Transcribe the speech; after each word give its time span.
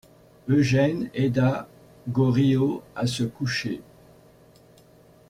Eugène 0.49 1.11
aida 1.13 1.67
Goriot 2.07 2.81
à 2.95 3.05
se 3.05 3.23
coucher. 3.23 3.83